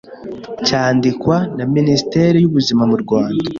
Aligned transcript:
cyandikwa 0.67 1.35
na 1.57 1.65
Minisiteri 1.75 2.37
y'Ubuzima 2.39 2.83
mu 2.91 2.97
Rwanda 3.03 3.43